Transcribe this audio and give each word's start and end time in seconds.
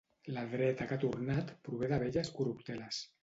la 0.35 0.43
dreta 0.53 0.87
que 0.91 0.95
ha 0.97 1.03
tornat 1.03 1.53
prové 1.67 1.91
de 1.93 2.01
velles 2.05 2.35
corrupteles 2.39 3.03